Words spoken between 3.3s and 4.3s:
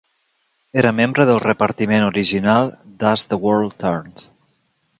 the World Turns".